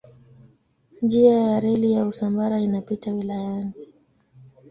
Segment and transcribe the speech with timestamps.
[1.01, 3.73] Njia ya reli ya Usambara inapita wilayani.